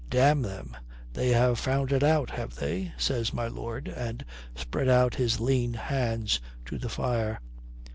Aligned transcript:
"Damn 0.09 0.41
them, 0.41 0.75
they 1.13 1.29
have 1.29 1.59
found 1.59 1.91
it 1.91 2.01
out, 2.03 2.31
have 2.31 2.55
they?" 2.55 2.91
says 2.97 3.35
my 3.35 3.45
lord, 3.47 3.87
and 3.87 4.25
spread 4.55 4.89
out 4.89 5.13
his 5.13 5.39
lean 5.39 5.75
hands 5.75 6.39
to 6.65 6.79
the 6.79 6.89
fire. 6.89 7.39